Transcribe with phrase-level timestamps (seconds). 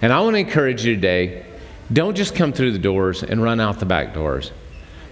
[0.02, 1.46] And I want to encourage you today
[1.94, 4.52] don't just come through the doors and run out the back doors.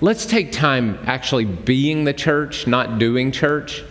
[0.01, 3.85] Let's take time actually being the church, not doing church.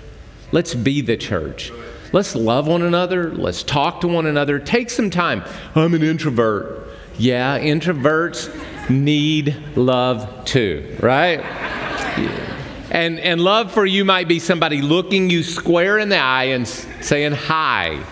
[0.53, 1.73] Let's be the church.
[2.13, 3.33] Let's love one another.
[3.33, 4.59] Let's talk to one another.
[4.59, 5.43] Take some time.
[5.75, 6.91] I'm an introvert.
[7.17, 11.41] Yeah, introverts need love too, right?
[12.97, 16.67] And, and love for you might be somebody looking you square in the eye and
[16.67, 18.03] saying hi.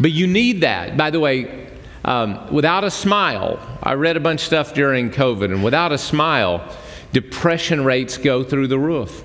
[0.00, 0.96] But you need that.
[0.96, 1.68] By the way,
[2.04, 5.96] um, without a smile, I read a bunch of stuff during COVID, and without a
[5.96, 6.76] smile,
[7.12, 9.22] depression rates go through the roof.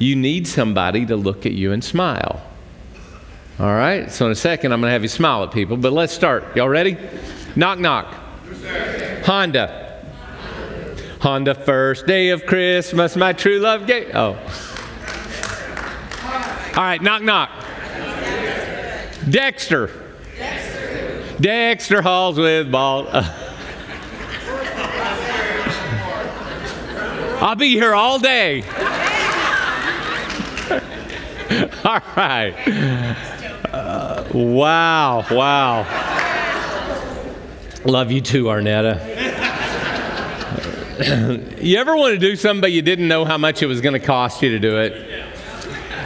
[0.00, 2.42] You need somebody to look at you and smile.
[3.60, 5.92] All right, so in a second, I'm going to have you smile at people, but
[5.92, 6.56] let's start.
[6.56, 6.96] Y'all ready?
[7.54, 8.12] Knock, knock.
[9.22, 9.89] Honda.
[11.20, 14.14] Honda, first day of Christmas, my true love gave.
[14.14, 14.38] Oh.
[16.74, 17.50] All right, knock, knock.
[19.28, 19.90] Dexter.
[20.38, 23.06] Dexter, Dexter Halls with ball.
[27.42, 28.62] I'll be here all day.
[31.84, 32.54] all right.
[33.70, 35.86] Uh, wow, wow.
[37.84, 39.09] Love you too, Arnetta.
[41.60, 43.94] you ever want to do something but you didn't know how much it was going
[43.94, 45.30] to cost you to do it?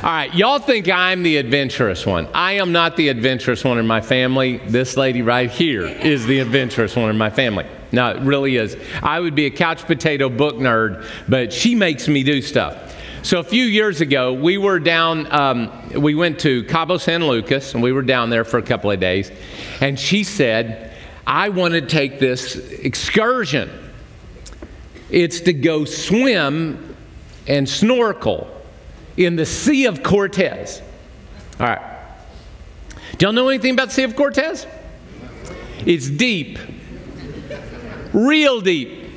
[0.05, 2.29] All right, y'all think I'm the adventurous one.
[2.33, 4.59] I am not the adventurous one in my family.
[4.69, 7.67] This lady right here is the adventurous one in my family.
[7.91, 8.77] No, it really is.
[9.03, 12.95] I would be a couch potato book nerd, but she makes me do stuff.
[13.23, 17.75] So a few years ago, we were down, um, we went to Cabo San Lucas,
[17.75, 19.33] and we were down there for a couple of days.
[19.81, 20.95] And she said,
[21.27, 23.84] I want to take this excursion.
[25.15, 26.97] It's to go swim
[27.47, 28.51] and snorkel
[29.17, 30.83] in the Sea of Cortez.
[31.61, 32.01] All right.
[33.17, 34.67] Do y'all know anything about the Sea of Cortez?
[35.87, 36.59] It's deep,
[38.13, 39.13] real deep.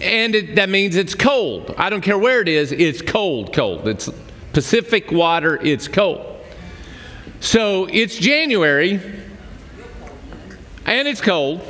[0.00, 1.76] And it, that means it's cold.
[1.78, 3.86] I don't care where it is, it's cold, cold.
[3.86, 4.10] It's
[4.52, 6.44] Pacific water, it's cold.
[7.38, 9.00] So it's January,
[10.86, 11.60] and it's cold.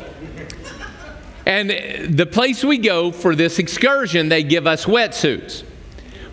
[1.45, 5.65] And the place we go for this excursion, they give us wetsuits.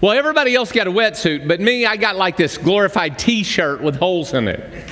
[0.02, 3.82] Well, everybody else got a wetsuit, but me, I got like this glorified t shirt
[3.82, 4.60] with holes in it.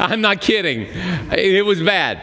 [0.00, 0.88] I'm not kidding.
[1.30, 2.20] It was bad.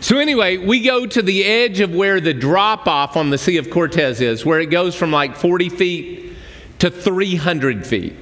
[0.00, 3.56] So, anyway, we go to the edge of where the drop off on the Sea
[3.58, 6.32] of Cortez is, where it goes from like 40 feet
[6.78, 8.14] to 300 feet.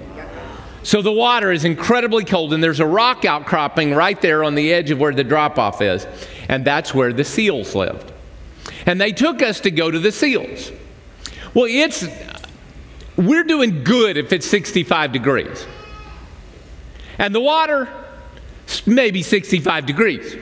[0.89, 4.73] So the water is incredibly cold, and there's a rock outcropping right there on the
[4.73, 6.07] edge of where the drop off is.
[6.49, 8.11] And that's where the seals lived.
[8.87, 10.73] And they took us to go to the seals.
[11.53, 12.07] Well, it's,
[13.19, 15.67] we're doing good if it's 65 degrees.
[17.19, 17.93] And the water,
[18.87, 20.37] maybe 65 degrees.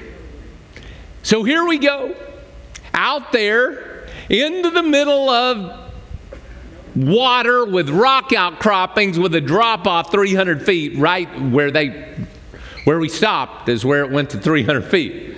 [1.24, 2.14] So here we go,
[2.94, 5.85] out there into the middle of
[6.96, 12.16] water with rock outcroppings with a drop off 300 feet right where they
[12.84, 15.36] where we stopped is where it went to 300 feet.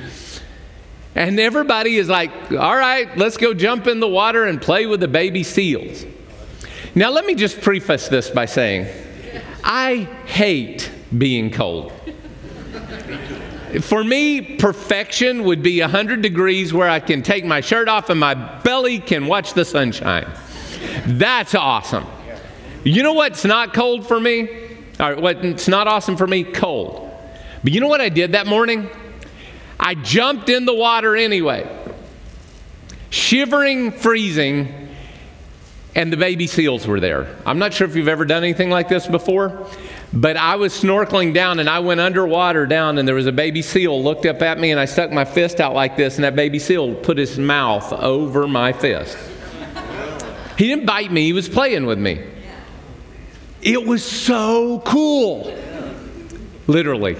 [1.14, 5.00] And everybody is like all right let's go jump in the water and play with
[5.00, 6.06] the baby seals.
[6.94, 8.86] Now let me just preface this by saying
[9.64, 11.92] i hate being cold.
[13.82, 18.18] For me, perfection would be 100 degrees where I can take my shirt off and
[18.18, 18.32] my
[18.62, 20.26] belly can watch the sunshine.
[21.06, 22.06] That's awesome.
[22.84, 24.48] You know what's not cold for me?
[25.00, 26.44] All right, what's not awesome for me?
[26.44, 27.10] Cold.
[27.62, 28.88] But you know what I did that morning?
[29.78, 31.68] I jumped in the water anyway,
[33.10, 34.88] shivering, freezing,
[35.94, 37.36] and the baby seals were there.
[37.46, 39.66] I'm not sure if you've ever done anything like this before,
[40.12, 43.62] but I was snorkeling down and I went underwater down and there was a baby
[43.62, 46.36] seal looked up at me and I stuck my fist out like this and that
[46.36, 49.16] baby seal put his mouth over my fist.
[50.58, 52.20] He didn't bite me, he was playing with me.
[53.62, 55.56] It was so cool.
[56.66, 57.16] Literally.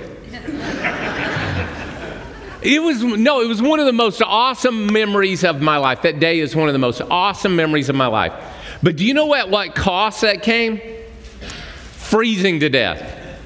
[2.61, 6.03] It was, no, it was one of the most awesome memories of my life.
[6.03, 8.33] That day is one of the most awesome memories of my life.
[8.83, 10.81] But do you know what, what cost that came?
[11.93, 13.39] Freezing to death.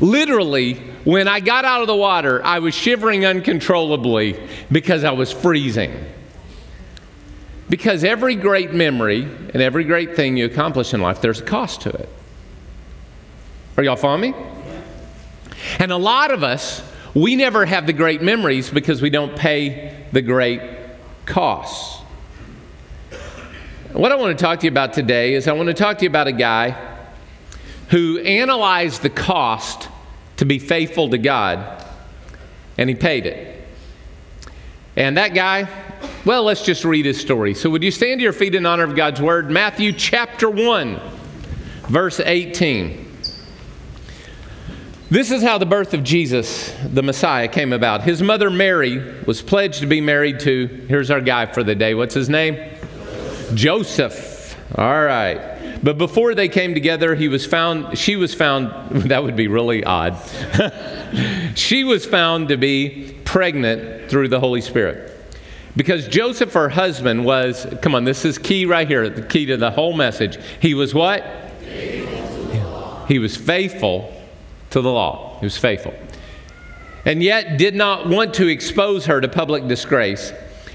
[0.00, 5.32] Literally, when I got out of the water, I was shivering uncontrollably because I was
[5.32, 5.92] freezing.
[7.70, 11.82] Because every great memory and every great thing you accomplish in life, there's a cost
[11.82, 12.08] to it.
[13.76, 14.34] Are y'all following me?
[15.78, 16.82] And a lot of us,
[17.14, 20.60] we never have the great memories because we don't pay the great
[21.26, 22.02] costs.
[23.92, 26.04] What I want to talk to you about today is I want to talk to
[26.04, 26.76] you about a guy
[27.90, 29.88] who analyzed the cost
[30.38, 31.84] to be faithful to God
[32.78, 33.64] and he paid it.
[34.96, 35.68] And that guy,
[36.24, 37.54] well, let's just read his story.
[37.54, 39.50] So, would you stand to your feet in honor of God's word?
[39.50, 41.00] Matthew chapter 1,
[41.88, 43.08] verse 18.
[45.10, 48.02] This is how the birth of Jesus, the Messiah, came about.
[48.02, 51.94] His mother Mary was pledged to be married to, here's our guy for the day.
[51.94, 52.56] What's his name?
[53.54, 54.56] Joseph.
[54.76, 55.82] All right.
[55.82, 58.68] But before they came together, he was found, she was found,
[59.08, 60.16] that would be really odd.
[61.56, 65.19] she was found to be pregnant through the Holy Spirit.
[65.76, 69.56] Because Joseph, her husband, was, come on, this is key right here, the key to
[69.56, 70.38] the whole message.
[70.60, 71.24] He was what?
[73.08, 74.12] He was faithful
[74.70, 75.38] to the law.
[75.40, 75.94] He was faithful.
[77.04, 80.32] And yet did not want to expose her to public disgrace.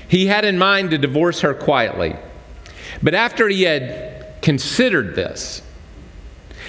[0.07, 2.15] He had in mind to divorce her quietly.
[3.03, 5.61] But after he had considered this,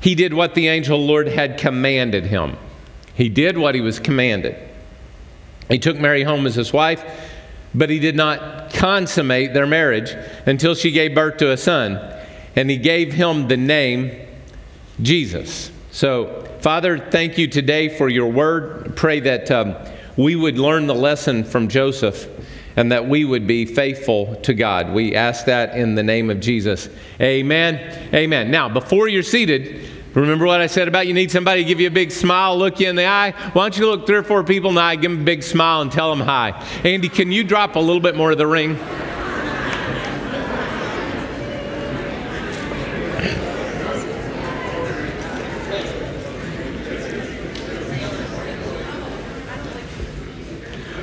[0.00, 2.56] he did what the angel Lord had commanded him.
[3.14, 4.56] He did what he was commanded.
[5.68, 7.04] He took Mary home as his wife,
[7.74, 10.14] but he did not consummate their marriage
[10.46, 12.00] until she gave birth to a son,
[12.56, 14.26] and he gave him the name
[15.02, 15.70] Jesus.
[15.90, 18.96] So, Father, thank you today for your word.
[18.96, 19.76] Pray that um,
[20.16, 22.28] we would learn the lesson from Joseph
[22.76, 24.92] and that we would be faithful to God.
[24.92, 26.88] We ask that in the name of Jesus.
[27.20, 27.76] Amen.
[28.14, 28.50] Amen.
[28.50, 31.86] Now, before you're seated, remember what I said about you need somebody to give you
[31.86, 33.30] a big smile, look you in the eye?
[33.52, 35.42] Why don't you look three or four people in the eye, give them a big
[35.42, 36.50] smile, and tell them hi?
[36.84, 38.78] Andy, can you drop a little bit more of the ring?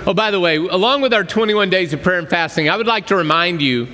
[0.08, 2.88] Oh, by the way, along with our 21 days of prayer and fasting, I would
[2.88, 3.90] like to remind you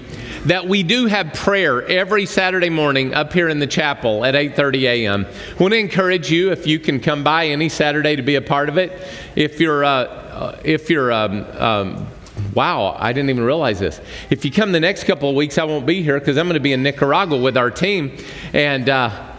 [0.45, 4.83] that we do have prayer every Saturday morning up here in the chapel at 8:30
[4.83, 5.26] a.m.
[5.59, 8.69] Want to encourage you if you can come by any Saturday to be a part
[8.69, 9.07] of it.
[9.35, 12.07] If you're uh, uh if you're um, um,
[12.54, 14.00] Wow, I didn't even realize this.
[14.30, 16.56] If you come the next couple of weeks, I won't be here because I'm going
[16.56, 18.18] to be in Nicaragua with our team.
[18.54, 19.33] And uh,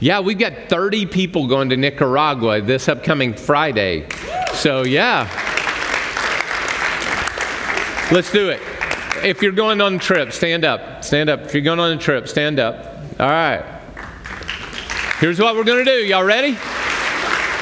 [0.00, 4.06] yeah, we've got 30 people going to Nicaragua this upcoming Friday.
[4.54, 5.28] So, yeah.
[8.10, 8.77] Let's do it.
[9.24, 11.04] If you're going on a trip, stand up.
[11.04, 11.40] Stand up.
[11.40, 12.96] If you're going on a trip, stand up.
[13.18, 13.64] All right.
[15.18, 16.06] Here's what we're going to do.
[16.06, 16.56] Y'all ready?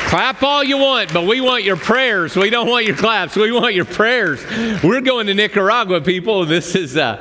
[0.07, 2.37] Clap all you want, but we want your prayers.
[2.37, 3.35] We don't want your claps.
[3.35, 4.41] We want your prayers.
[4.85, 6.47] We're going to Nicaragua, people.
[6.47, 7.17] This is uh,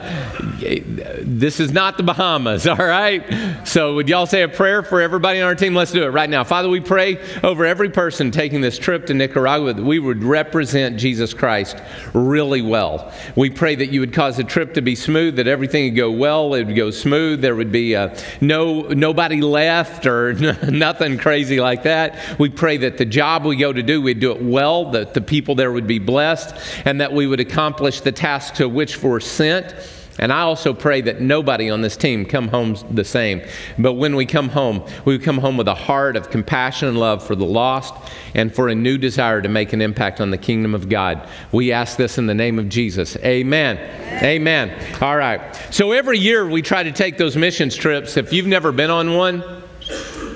[1.26, 3.24] this is not the Bahamas, all right?
[3.68, 5.74] So, would y'all say a prayer for everybody on our team?
[5.74, 6.44] Let's do it right now.
[6.44, 10.98] Father, we pray over every person taking this trip to Nicaragua that we would represent
[10.98, 11.78] Jesus Christ
[12.14, 13.12] really well.
[13.36, 16.12] We pray that you would cause the trip to be smooth, that everything would go
[16.12, 20.34] well, it would go smooth, there would be uh, no nobody left or
[20.70, 22.40] nothing crazy like that.
[22.40, 25.22] We pray that the job we go to do, we'd do it well, that the
[25.22, 26.56] people there would be blessed,
[26.86, 29.74] and that we would accomplish the task to which we're sent
[30.18, 33.42] And I also pray that nobody on this team come home the same.
[33.78, 37.26] But when we come home, we come home with a heart of compassion and love
[37.26, 37.94] for the lost
[38.34, 41.28] and for a new desire to make an impact on the kingdom of God.
[41.52, 43.18] We ask this in the name of Jesus.
[43.18, 43.78] Amen.
[43.78, 44.70] Amen.
[44.70, 45.02] Amen.
[45.02, 45.42] All right.
[45.70, 48.16] So every year we try to take those missions trips.
[48.16, 49.44] If you've never been on one,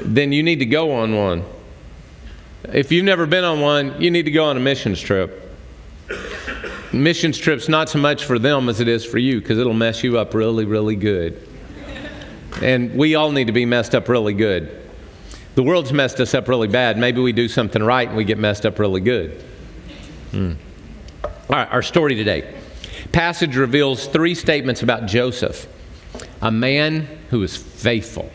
[0.01, 1.46] then you need to go on one.
[2.73, 5.49] If you've never been on one, you need to go on a missions trip
[6.91, 10.03] missions trip's not so much for them as it is for you because it'll mess
[10.03, 11.47] you up really, really good.
[12.61, 14.75] And we all need to be messed up really good.
[15.55, 16.97] The world's messed us up really bad.
[16.97, 19.43] Maybe we do something right and we get messed up really good.
[20.31, 20.53] Hmm.
[21.23, 22.55] All right, our story today.
[23.11, 25.67] Passage reveals three statements about Joseph,
[26.41, 28.29] a man who is faithful.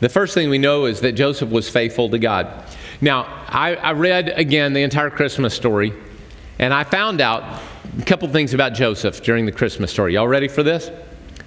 [0.00, 2.64] The first thing we know is that Joseph was faithful to God.
[3.02, 5.92] Now, I, I read again the entire Christmas story
[6.60, 7.60] and I found out
[7.98, 10.14] a couple things about Joseph during the Christmas story.
[10.14, 10.88] Y'all ready for this?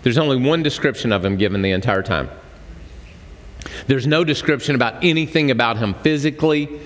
[0.04, 2.30] There's only one description of him given the entire time.
[3.88, 6.82] There's no description about anything about him physically.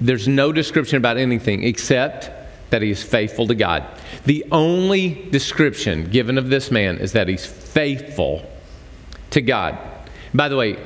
[0.00, 2.30] There's no description about anything except
[2.70, 3.84] that he is faithful to God.
[4.26, 8.48] The only description given of this man is that he's faithful
[9.30, 9.76] to God.
[10.32, 10.78] By the way,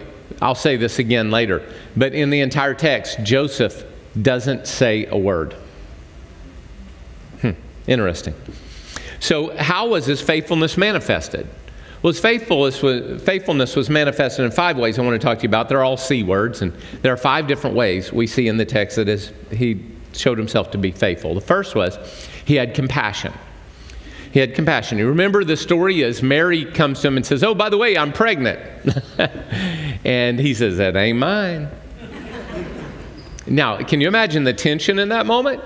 [0.42, 1.62] I'll say this again later,
[1.96, 3.84] but in the entire text, Joseph
[4.20, 5.54] doesn't say a word.
[7.40, 7.52] Hmm,
[7.87, 8.34] interesting.
[9.20, 11.46] So, how was his faithfulness manifested?
[12.02, 15.42] Well, his faithfulness was, faithfulness was manifested in five ways I want to talk to
[15.44, 15.68] you about.
[15.68, 16.72] They're all C words, and
[17.02, 20.78] there are five different ways we see in the text that he showed himself to
[20.78, 21.37] be faithful.
[21.37, 21.96] The first was
[22.44, 23.32] he had compassion.
[24.33, 24.97] He had compassion.
[24.97, 27.99] You remember the story is Mary comes to him and says, Oh, by the way,
[27.99, 28.59] I'm pregnant.
[30.05, 31.69] and he says, That ain't mine.
[33.47, 35.62] now, can you imagine the tension in that moment?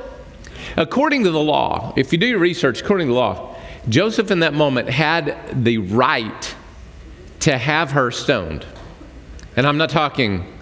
[0.76, 3.56] According to the law, if you do your research, according to the law,
[3.88, 6.54] Joseph in that moment had the right
[7.40, 8.66] to have her stoned.
[9.54, 10.52] And I'm not talking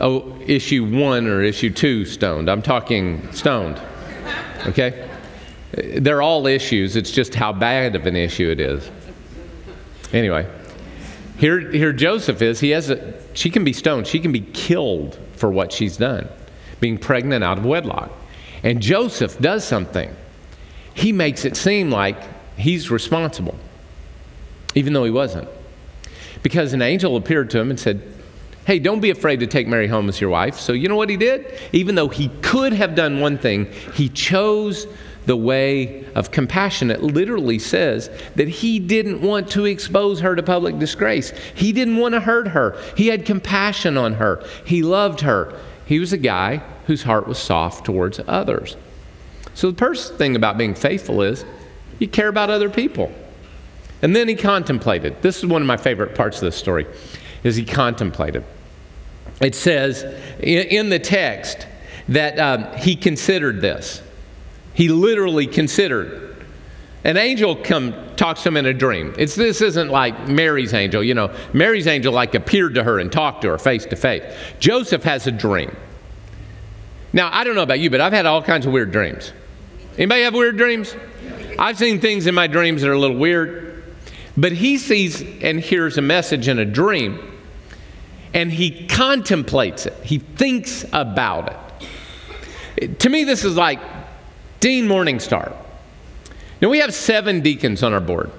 [0.00, 2.48] oh, issue one or issue two stoned.
[2.48, 3.80] I'm talking stoned.
[4.66, 5.05] Okay?
[5.76, 6.96] They're all issues.
[6.96, 8.90] It's just how bad of an issue it is.
[10.12, 10.48] Anyway,
[11.38, 12.58] here, here Joseph is.
[12.58, 14.06] He has a, she can be stoned.
[14.06, 16.28] She can be killed for what she's done,
[16.80, 18.10] being pregnant out of wedlock.
[18.62, 20.14] And Joseph does something.
[20.94, 22.16] He makes it seem like
[22.56, 23.54] he's responsible,
[24.74, 25.48] even though he wasn't.
[26.42, 28.00] Because an angel appeared to him and said,
[28.66, 30.56] Hey, don't be afraid to take Mary home as your wife.
[30.56, 31.60] So, you know what he did?
[31.72, 34.88] Even though he could have done one thing, he chose
[35.26, 36.90] the way of compassion.
[36.90, 41.32] It literally says that he didn't want to expose her to public disgrace.
[41.54, 42.80] He didn't want to hurt her.
[42.96, 44.42] He had compassion on her.
[44.64, 45.60] He loved her.
[45.84, 48.76] He was a guy whose heart was soft towards others.
[49.54, 51.44] So the first thing about being faithful is
[51.98, 53.12] you care about other people.
[54.02, 55.22] And then he contemplated.
[55.22, 56.86] This is one of my favorite parts of this story
[57.42, 58.44] is he contemplated.
[59.40, 60.02] It says
[60.40, 61.66] in, the text
[62.08, 64.02] that um, he considered this.
[64.76, 66.36] He literally considered.
[67.02, 69.14] An angel come talks to him in a dream.
[69.16, 71.34] It's this isn't like Mary's angel, you know.
[71.54, 74.22] Mary's angel like appeared to her and talked to her face to face.
[74.58, 75.74] Joseph has a dream.
[77.14, 79.32] Now, I don't know about you, but I've had all kinds of weird dreams.
[79.96, 80.94] Anybody have weird dreams?
[81.58, 83.82] I've seen things in my dreams that are a little weird.
[84.36, 87.40] But he sees and hears a message in a dream,
[88.34, 89.94] and he contemplates it.
[90.02, 91.56] He thinks about
[92.76, 92.98] it.
[93.00, 93.80] To me, this is like
[94.60, 95.54] Dean Morningstar.
[96.60, 98.30] Now, we have seven deacons on our board.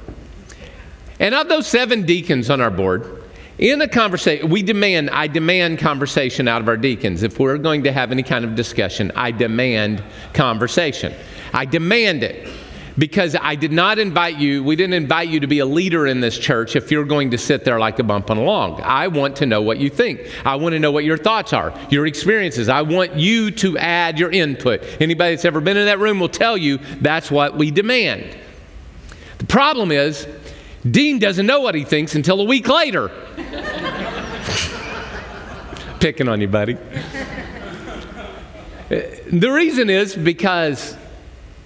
[1.19, 3.24] And of those seven deacons on our board,
[3.57, 7.24] in a conversation, we demand, I demand conversation out of our deacons.
[7.24, 11.13] If we're going to have any kind of discussion, I demand conversation.
[11.53, 12.47] I demand it
[12.97, 16.19] because I did not invite you, we didn't invite you to be a leader in
[16.19, 18.81] this church if you're going to sit there like a bump on a log.
[18.81, 20.21] I want to know what you think.
[20.43, 22.69] I want to know what your thoughts are, your experiences.
[22.69, 24.83] I want you to add your input.
[24.99, 28.35] Anybody that's ever been in that room will tell you that's what we demand.
[29.37, 30.27] The problem is,
[30.89, 33.11] Dean doesn't know what he thinks until a week later.
[35.99, 36.77] Picking on you, buddy.
[38.89, 39.01] Uh,
[39.31, 40.95] the reason is because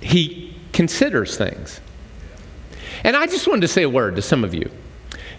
[0.02, 0.51] he
[0.82, 1.80] considers things.
[3.04, 4.68] And I just wanted to say a word to some of you.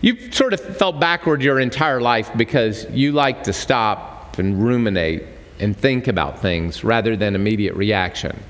[0.00, 5.25] You've sort of felt backward your entire life because you like to stop and ruminate
[5.58, 8.40] and think about things rather than immediate reaction.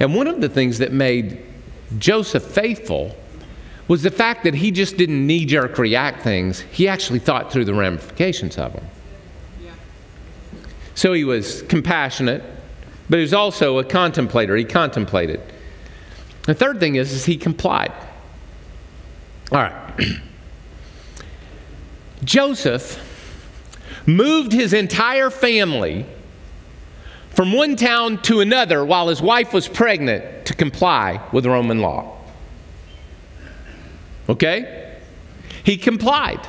[0.00, 1.44] And one of the things that made
[1.98, 3.14] Joseph faithful
[3.86, 7.66] was the fact that he just didn't knee jerk react things, he actually thought through
[7.66, 8.84] the ramifications of them.
[10.96, 12.42] So he was compassionate,
[13.08, 14.56] but he was also a contemplator.
[14.56, 15.40] He contemplated.
[16.46, 17.92] The third thing is, is he complied.
[19.50, 19.94] All right.
[22.24, 23.00] Joseph
[24.06, 26.06] moved his entire family
[27.30, 32.16] from one town to another while his wife was pregnant to comply with Roman law.
[34.28, 34.98] Okay?
[35.64, 36.46] He complied.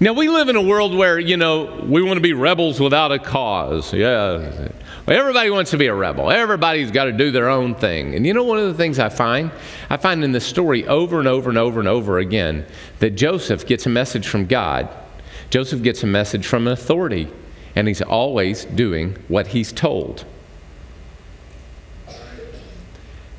[0.00, 3.12] Now, we live in a world where, you know, we want to be rebels without
[3.12, 3.92] a cause.
[3.92, 4.68] Yeah.
[5.10, 6.30] Everybody wants to be a rebel.
[6.30, 8.14] Everybody's got to do their own thing.
[8.14, 9.50] And you know, one of the things I find?
[9.88, 12.66] I find in this story over and over and over and over again
[12.98, 14.88] that Joseph gets a message from God.
[15.50, 17.28] Joseph gets a message from an authority,
[17.74, 20.26] and he's always doing what he's told.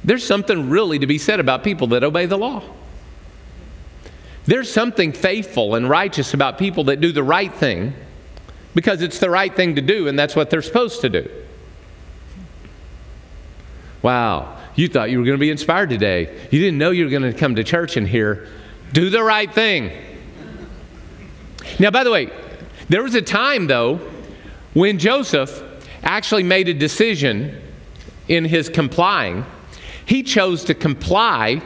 [0.03, 2.63] There's something really to be said about people that obey the law.
[4.45, 7.93] There's something faithful and righteous about people that do the right thing
[8.73, 11.29] because it's the right thing to do and that's what they're supposed to do.
[14.01, 16.47] Wow, you thought you were going to be inspired today.
[16.51, 18.47] You didn't know you were going to come to church and hear,
[18.93, 19.91] do the right thing.
[21.79, 22.31] Now, by the way,
[22.87, 23.99] there was a time, though,
[24.73, 25.63] when Joseph
[26.03, 27.61] actually made a decision
[28.27, 29.45] in his complying.
[30.05, 31.61] He chose to comply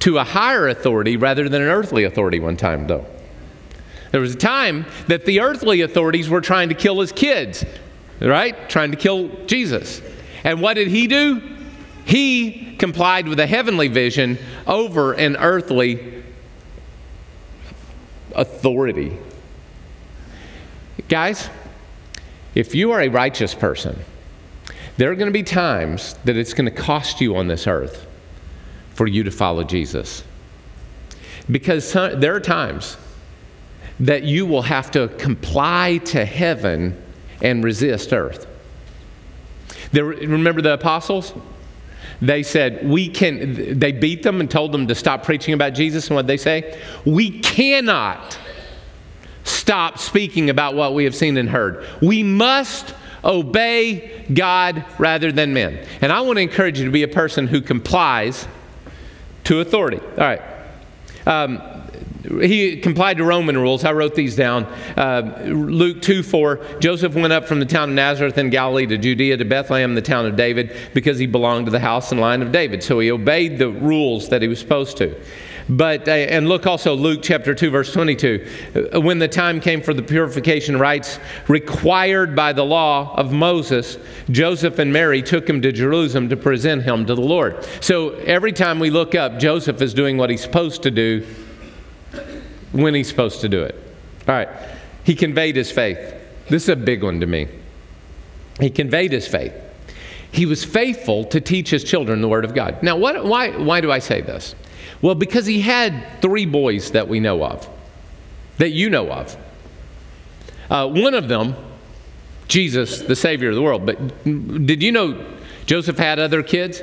[0.00, 3.06] to a higher authority rather than an earthly authority one time, though.
[4.12, 7.64] There was a time that the earthly authorities were trying to kill his kids,
[8.20, 8.68] right?
[8.68, 10.00] Trying to kill Jesus.
[10.46, 11.42] And what did he do?
[12.04, 16.22] He complied with a heavenly vision over an earthly
[18.32, 19.18] authority.
[21.08, 21.50] Guys,
[22.54, 23.98] if you are a righteous person,
[24.98, 28.06] there are going to be times that it's going to cost you on this earth
[28.90, 30.22] for you to follow Jesus.
[31.50, 32.96] Because there are times
[33.98, 37.02] that you will have to comply to heaven
[37.42, 38.46] and resist earth.
[39.92, 41.32] There, remember the apostles?
[42.20, 46.08] They said, We can, they beat them and told them to stop preaching about Jesus.
[46.08, 46.80] And what they say?
[47.04, 48.38] We cannot
[49.44, 51.84] stop speaking about what we have seen and heard.
[52.00, 55.84] We must obey God rather than men.
[56.00, 58.46] And I want to encourage you to be a person who complies
[59.44, 59.98] to authority.
[59.98, 60.42] All right.
[61.26, 61.60] Um,
[62.22, 63.84] he complied to Roman rules.
[63.84, 64.64] I wrote these down.
[64.96, 68.98] Uh, Luke 2 4, Joseph went up from the town of Nazareth in Galilee to
[68.98, 72.42] Judea to Bethlehem, the town of David, because he belonged to the house and line
[72.42, 72.82] of David.
[72.82, 75.14] So he obeyed the rules that he was supposed to.
[75.68, 78.46] But, uh, and look also Luke chapter 2, verse 22.
[78.94, 83.98] Uh, when the time came for the purification rites required by the law of Moses,
[84.30, 87.66] Joseph and Mary took him to Jerusalem to present him to the Lord.
[87.80, 91.26] So every time we look up, Joseph is doing what he's supposed to do
[92.76, 93.74] when he's supposed to do it.
[94.28, 94.48] All right.
[95.04, 95.98] He conveyed his faith.
[96.48, 97.48] This is a big one to me.
[98.60, 99.52] He conveyed his faith.
[100.32, 102.82] He was faithful to teach his children the Word of God.
[102.82, 104.54] Now, what, why, why do I say this?
[105.00, 107.68] Well, because he had three boys that we know of,
[108.58, 109.36] that you know of.
[110.68, 111.54] Uh, one of them,
[112.48, 113.86] Jesus, the Savior of the world.
[113.86, 115.24] But did you know
[115.66, 116.80] Joseph had other kids?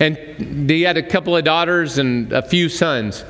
[0.00, 3.24] And he had a couple of daughters and a few sons.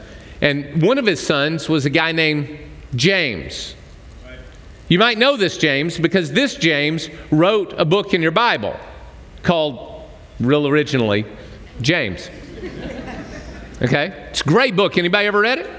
[0.45, 2.59] And one of his sons was a guy named
[2.95, 3.75] James.
[4.89, 8.77] You might know this James because this James wrote a book in your Bible
[9.43, 10.07] called,
[10.39, 11.25] real originally,
[11.81, 12.29] James.
[13.81, 14.13] Okay?
[14.29, 14.99] It's a great book.
[14.99, 15.71] Anybody ever read it?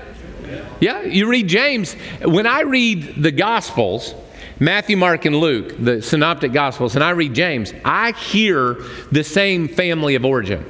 [0.81, 1.93] Yeah, you read James.
[2.23, 4.15] When I read the Gospels,
[4.59, 8.77] Matthew, Mark, and Luke, the synoptic Gospels, and I read James, I hear
[9.11, 10.65] the same family of origin.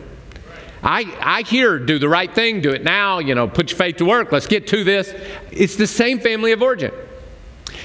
[0.86, 3.98] I, I hear do the right thing, do it now, you know, put your faith
[3.98, 5.13] to work, let's get to this.
[5.52, 6.93] It's the same family of origin.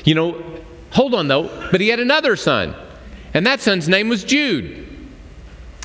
[0.04, 0.44] You know,
[0.90, 2.74] hold on though, but he had another son,
[3.32, 4.86] and that son's name was Jude.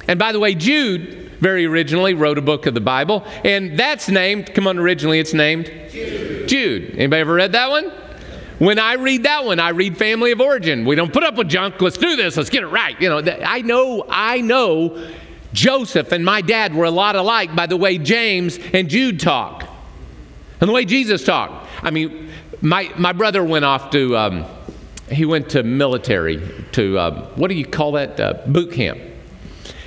[0.09, 4.09] And by the way, Jude very originally wrote a book of the Bible, and that's
[4.09, 6.49] named, come on, originally it's named Jude.
[6.49, 6.95] Jude.
[6.95, 7.91] Anybody ever read that one?
[8.59, 10.85] When I read that one, I read family of origin.
[10.85, 11.81] We don't put up with junk.
[11.81, 12.37] Let's do this.
[12.37, 12.99] Let's get it right.
[13.01, 15.09] You know, I know, I know
[15.55, 19.67] Joseph and my dad were a lot alike by the way James and Jude talk
[20.59, 21.67] and the way Jesus talked.
[21.81, 22.29] I mean,
[22.61, 24.45] my, my brother went off to, um,
[25.09, 26.41] he went to military,
[26.73, 28.19] to, um, what do you call that?
[28.19, 28.99] Uh, boot camp.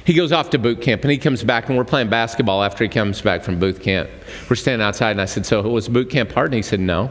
[0.04, 2.82] He goes off to boot camp and he comes back and we're playing basketball after
[2.82, 4.08] he comes back from boot camp.
[4.48, 6.46] We're standing outside and I said, So was boot camp hard?
[6.46, 7.10] And he said, No.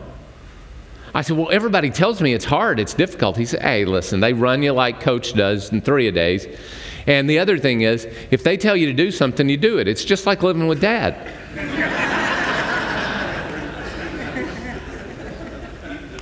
[1.17, 3.37] I said, Well, everybody tells me it's hard, it's difficult.
[3.37, 6.45] He said, Hey, listen, they run you like coach does in three a days.
[7.07, 9.87] And the other thing is, if they tell you to do something, you do it.
[9.87, 11.33] It's just like living with dad.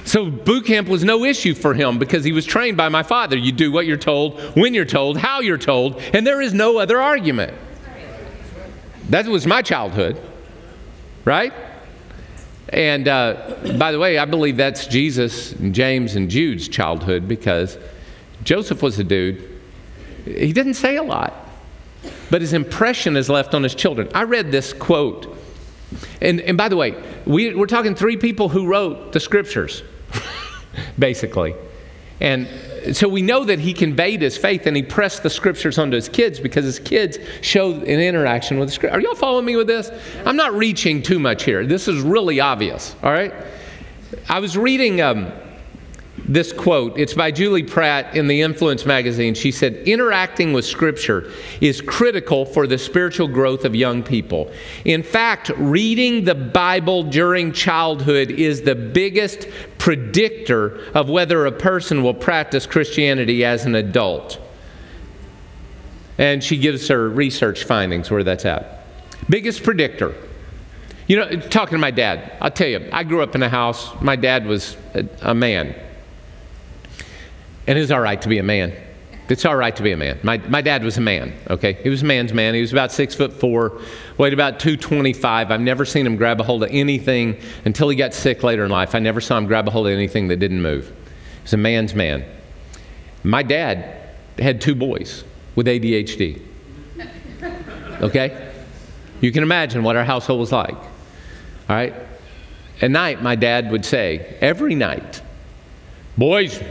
[0.05, 3.35] So boot camp was no issue for him because he was trained by my father.
[3.35, 6.77] You do what you're told, when you're told, how you're told, and there is no
[6.77, 7.53] other argument.
[9.09, 10.21] That was my childhood.
[11.25, 11.51] right?
[12.69, 17.77] And uh, by the way, I believe that's Jesus, and James, and Jude's childhood because
[18.43, 19.47] Joseph was a dude.
[20.25, 21.33] He didn't say a lot,
[22.31, 24.09] but his impression is left on his children.
[24.13, 25.37] I read this quote.
[26.21, 29.83] And, and by the way, we, we're talking three people who wrote the scriptures,
[30.99, 31.55] basically.
[32.19, 32.47] And
[32.93, 36.09] so we know that he conveyed his faith and he pressed the scriptures onto his
[36.09, 38.95] kids because his kids showed an interaction with the scripture.
[38.95, 39.89] Are y'all following me with this?
[40.25, 41.65] I'm not reaching too much here.
[41.65, 43.33] This is really obvious, all right?
[44.29, 45.31] I was reading um,
[46.27, 46.97] this quote.
[46.97, 49.33] It's by Julie Pratt in the Influence magazine.
[49.35, 54.51] She said, Interacting with Scripture is critical for the spiritual growth of young people.
[54.85, 62.01] In fact, reading the Bible during childhood is the biggest predictor of whether a person
[62.01, 64.39] will practice Christianity as an adult.
[66.17, 68.85] And she gives her research findings where that's at.
[69.29, 70.15] Biggest predictor.
[71.07, 73.91] You know, talking to my dad, I'll tell you, I grew up in a house,
[74.01, 75.75] my dad was a, a man.
[77.67, 78.73] And it's all right to be a man.
[79.27, 80.19] It's all right to be a man.
[80.21, 81.73] My, my dad was a man, okay?
[81.73, 82.53] He was a man's man.
[82.53, 83.81] He was about six foot four,
[84.19, 85.49] weighed about 225.
[85.49, 88.69] I've never seen him grab a hold of anything until he got sick later in
[88.69, 88.93] life.
[88.93, 90.93] I never saw him grab a hold of anything that didn't move.
[91.41, 92.23] He's a man's man.
[93.23, 95.23] My dad had two boys
[95.55, 96.41] with ADHD,
[98.01, 98.53] okay?
[99.21, 100.83] You can imagine what our household was like, all
[101.69, 101.95] right?
[102.79, 105.21] At night, my dad would say, every night,
[106.15, 106.61] boys,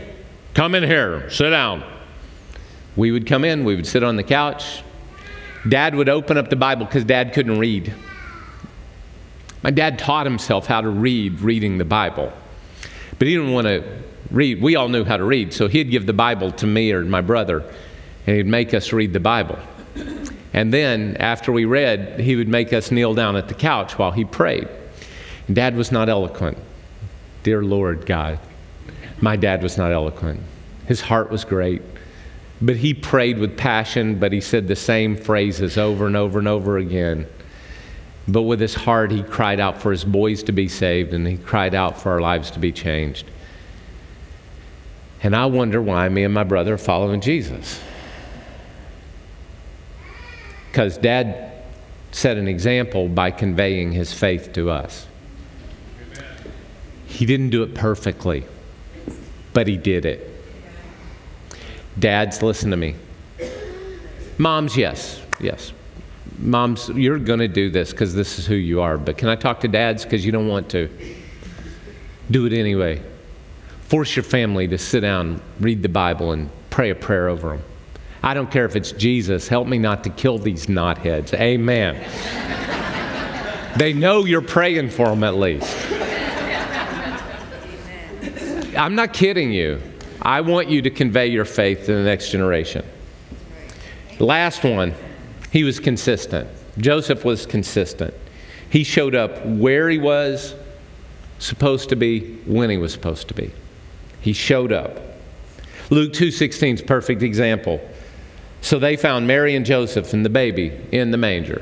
[0.54, 1.82] Come in here, sit down.
[2.94, 4.82] We would come in, we would sit on the couch.
[5.68, 7.92] Dad would open up the Bible because dad couldn't read.
[9.64, 12.32] My dad taught himself how to read reading the Bible,
[13.18, 13.82] but he didn't want to
[14.30, 14.62] read.
[14.62, 17.20] We all knew how to read, so he'd give the Bible to me or my
[17.20, 17.64] brother,
[18.26, 19.58] and he'd make us read the Bible.
[20.52, 24.12] And then, after we read, he would make us kneel down at the couch while
[24.12, 24.68] he prayed.
[25.52, 26.58] Dad was not eloquent.
[27.42, 28.38] Dear Lord God,
[29.20, 30.40] my dad was not eloquent.
[30.86, 31.82] His heart was great.
[32.60, 36.48] But he prayed with passion, but he said the same phrases over and over and
[36.48, 37.26] over again.
[38.26, 41.36] But with his heart, he cried out for his boys to be saved and he
[41.36, 43.26] cried out for our lives to be changed.
[45.22, 47.80] And I wonder why me and my brother are following Jesus.
[50.70, 51.52] Because dad
[52.12, 55.06] set an example by conveying his faith to us.
[57.06, 58.46] He didn't do it perfectly
[59.54, 60.30] but he did it.
[61.98, 62.96] Dads, listen to me.
[64.36, 65.72] Moms, yes, yes.
[66.38, 68.98] Moms, you're going to do this because this is who you are.
[68.98, 70.90] But can I talk to dads because you don't want to?
[72.30, 73.00] Do it anyway.
[73.82, 77.62] Force your family to sit down, read the Bible, and pray a prayer over them.
[78.22, 79.46] I don't care if it's Jesus.
[79.46, 81.34] Help me not to kill these knotheads.
[81.34, 81.94] Amen.
[83.76, 85.76] they know you're praying for them at least.
[88.76, 89.80] I'm not kidding you.
[90.22, 92.84] I want you to convey your faith to the next generation.
[94.18, 94.94] Last one,
[95.50, 96.48] he was consistent.
[96.78, 98.14] Joseph was consistent.
[98.70, 100.54] He showed up where he was
[101.38, 103.52] supposed to be when he was supposed to be.
[104.20, 104.98] He showed up.
[105.90, 107.80] Luke 2:16 is perfect example.
[108.62, 111.60] So they found Mary and Joseph and the baby in the manger.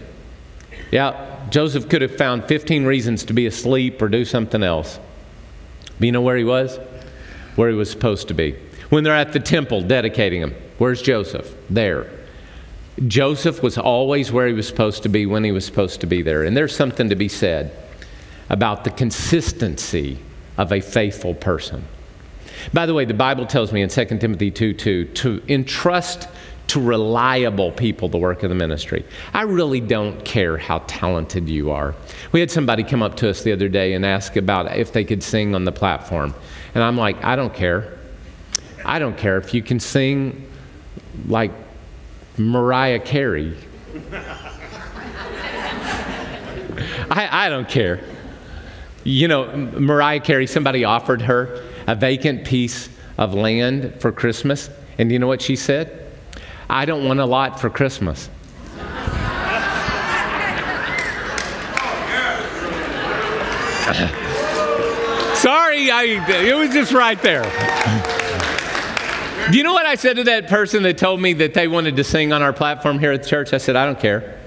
[0.92, 1.14] Yeah,
[1.50, 5.00] Joseph could have found 15 reasons to be asleep or do something else.
[5.98, 6.78] But you know where he was?
[7.56, 8.56] Where he was supposed to be.
[8.90, 11.54] When they're at the temple dedicating him, where's Joseph?
[11.70, 12.10] There.
[13.06, 16.22] Joseph was always where he was supposed to be when he was supposed to be
[16.22, 16.44] there.
[16.44, 17.74] And there's something to be said
[18.50, 20.18] about the consistency
[20.58, 21.84] of a faithful person.
[22.72, 26.28] By the way, the Bible tells me in 2 Timothy 2 2 to entrust
[26.68, 29.04] to reliable people the work of the ministry.
[29.34, 31.94] I really don't care how talented you are.
[32.30, 35.04] We had somebody come up to us the other day and ask about if they
[35.04, 36.34] could sing on the platform.
[36.74, 37.98] And I'm like, I don't care.
[38.84, 40.48] I don't care if you can sing
[41.26, 41.52] like
[42.38, 43.56] Mariah Carey.
[47.10, 48.00] I, I don't care.
[49.04, 54.70] You know, Mariah Carey, somebody offered her a vacant piece of land for Christmas.
[54.98, 56.10] And you know what she said?
[56.70, 58.30] I don't want a lot for Christmas.
[65.42, 67.42] Sorry, I, it was just right there.
[69.50, 71.96] Do you know what I said to that person that told me that they wanted
[71.96, 73.52] to sing on our platform here at the church?
[73.52, 74.38] I said, I don't care.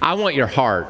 [0.00, 0.88] I want your heart.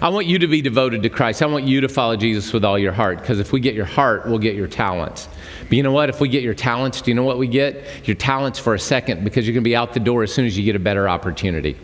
[0.00, 1.42] I want you to be devoted to Christ.
[1.42, 3.84] I want you to follow Jesus with all your heart because if we get your
[3.84, 5.28] heart, we'll get your talents.
[5.68, 6.08] But you know what?
[6.08, 8.08] If we get your talents, do you know what we get?
[8.08, 10.46] Your talents for a second because you're going to be out the door as soon
[10.46, 11.76] as you get a better opportunity.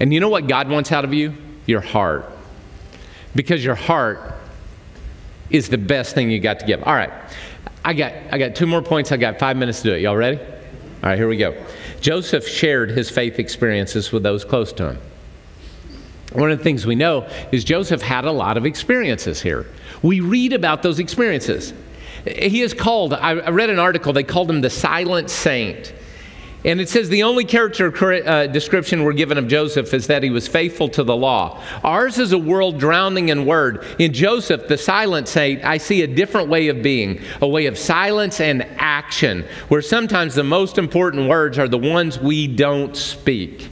[0.00, 1.34] And you know what God wants out of you?
[1.68, 2.24] your heart.
[3.34, 4.37] Because your heart
[5.50, 6.82] is the best thing you got to give.
[6.82, 7.10] All right.
[7.84, 9.12] I got, I got two more points.
[9.12, 10.02] I got five minutes to do it.
[10.02, 10.38] Y'all ready?
[10.38, 11.54] All right, here we go.
[12.00, 14.98] Joseph shared his faith experiences with those close to him.
[16.32, 19.66] One of the things we know is Joseph had a lot of experiences here.
[20.02, 21.72] We read about those experiences.
[22.26, 25.94] He is called, I read an article, they called him the silent saint.
[26.64, 27.86] And it says the only character
[28.26, 31.62] uh, description we're given of Joseph is that he was faithful to the law.
[31.84, 33.84] Ours is a world drowning in word.
[34.00, 37.78] In Joseph, the silent saint, I see a different way of being, a way of
[37.78, 43.68] silence and action, where sometimes the most important words are the ones we don't speak.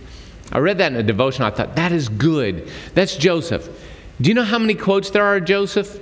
[0.53, 1.43] I read that in a devotion.
[1.43, 2.71] I thought, that is good.
[2.95, 3.69] That's Joseph.
[4.21, 6.01] Do you know how many quotes there are of Joseph?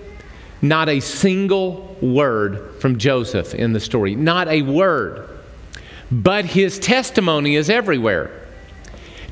[0.60, 4.14] Not a single word from Joseph in the story.
[4.14, 5.30] Not a word.
[6.14, 8.30] But his testimony is everywhere.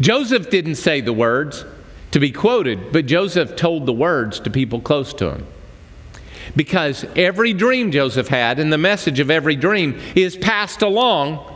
[0.00, 1.64] Joseph didn't say the words
[2.10, 5.46] to be quoted, but Joseph told the words to people close to him.
[6.56, 11.46] Because every dream Joseph had and the message of every dream is passed along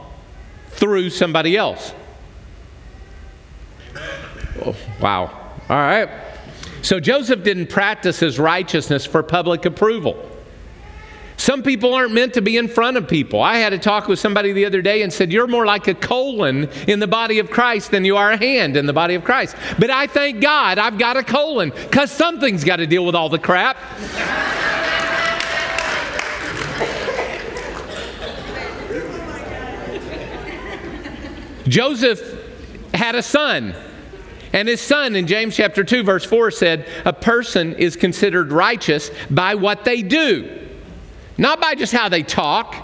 [0.69, 1.93] through somebody else.
[4.65, 5.23] Oh, wow.
[5.69, 6.09] All right.
[6.83, 10.36] So Joseph didn't practice his righteousness for public approval.
[11.37, 13.43] Some people aren't meant to be in front of people.
[13.43, 15.95] I had a talk with somebody the other day and said, You're more like a
[15.95, 19.23] colon in the body of Christ than you are a hand in the body of
[19.23, 19.55] Christ.
[19.79, 23.29] But I thank God I've got a colon because something's got to deal with all
[23.29, 23.77] the crap.
[31.69, 32.21] Joseph
[32.95, 33.75] had a son.
[34.53, 39.11] And his son in James chapter 2, verse 4 said, A person is considered righteous
[39.29, 40.66] by what they do.
[41.39, 42.75] Not by just how they talk,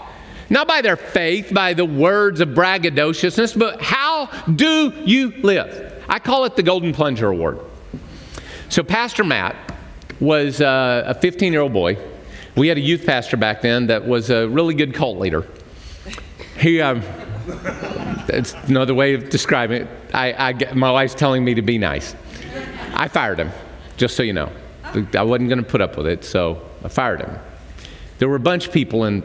[0.49, 6.03] not by their faith, by the words of braggadociousness, but how do you live?
[6.07, 7.59] I call it the Golden Plunger Award.
[8.69, 9.55] So, Pastor Matt
[10.19, 11.97] was uh, a 15 year old boy.
[12.55, 15.47] We had a youth pastor back then that was a really good cult leader.
[16.59, 17.01] He, um,
[18.27, 19.87] that's another way of describing it.
[20.13, 22.15] I, I, my wife's telling me to be nice.
[22.93, 23.51] I fired him,
[23.97, 24.51] just so you know.
[24.83, 27.39] I wasn't going to put up with it, so I fired him.
[28.19, 29.23] There were a bunch of people in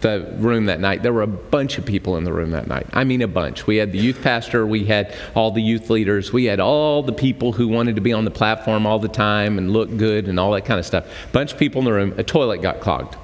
[0.00, 1.02] the room that night.
[1.02, 2.86] There were a bunch of people in the room that night.
[2.92, 3.66] I mean, a bunch.
[3.66, 7.12] We had the youth pastor, we had all the youth leaders, we had all the
[7.12, 10.38] people who wanted to be on the platform all the time and look good and
[10.38, 11.06] all that kind of stuff.
[11.32, 12.14] Bunch of people in the room.
[12.18, 13.16] A toilet got clogged.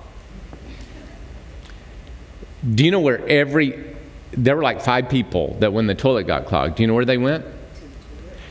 [2.75, 3.85] Do you know where every,
[4.33, 7.05] there were like five people that when the toilet got clogged, do you know where
[7.05, 7.45] they went?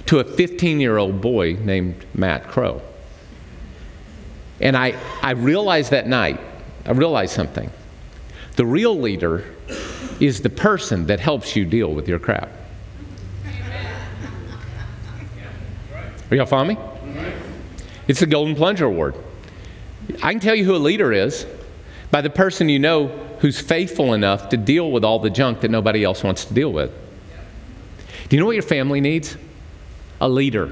[0.07, 2.81] To a 15 year old boy named Matt Crow.
[4.61, 6.39] And I, I realized that night,
[6.85, 7.69] I realized something.
[8.55, 9.55] The real leader
[10.19, 12.49] is the person that helps you deal with your crap.
[16.29, 17.23] Are y'all following me?
[18.07, 19.15] It's the Golden Plunger Award.
[20.21, 21.45] I can tell you who a leader is
[22.09, 23.07] by the person you know
[23.39, 26.71] who's faithful enough to deal with all the junk that nobody else wants to deal
[26.71, 26.91] with.
[28.29, 29.35] Do you know what your family needs?
[30.21, 30.71] A leader.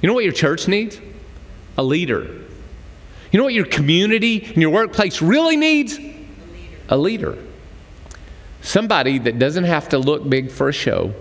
[0.00, 1.00] You know what your church needs?
[1.76, 2.22] A leader.
[3.30, 5.98] You know what your community and your workplace really needs?
[6.88, 7.36] A leader.
[8.62, 11.12] Somebody that doesn't have to look big for a show,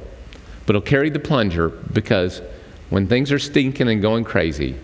[0.66, 2.42] but will carry the plunger because
[2.90, 4.76] when things are stinking and going crazy,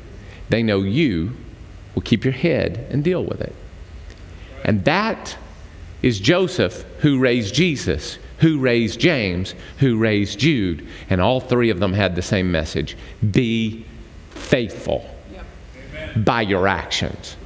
[0.50, 1.32] they know you
[1.94, 3.56] will keep your head and deal with it.
[4.66, 5.38] And that
[6.02, 11.80] is Joseph who raised Jesus, who raised James, who raised Jude, and all three of
[11.80, 12.98] them had the same message
[13.32, 13.86] be
[14.32, 15.10] faithful
[16.18, 17.38] by your actions.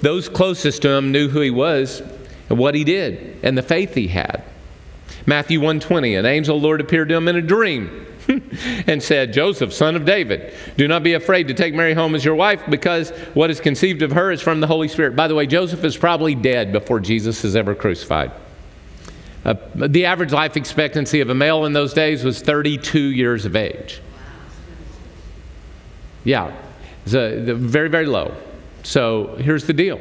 [0.00, 2.02] Those closest to him knew who he was
[2.48, 4.44] and what he did and the faith he had.
[5.26, 8.06] Matthew 120, an angel of the Lord appeared to him in a dream
[8.86, 12.24] and said, Joseph, son of David, do not be afraid to take Mary home as
[12.24, 15.16] your wife because what is conceived of her is from the Holy Spirit.
[15.16, 18.32] By the way, Joseph is probably dead before Jesus is ever crucified.
[19.44, 23.56] Uh, the average life expectancy of a male in those days was 32 years of
[23.56, 24.00] age.
[26.28, 26.54] Yeah,
[27.06, 28.34] it's a, very, very low.
[28.82, 29.98] So here's the deal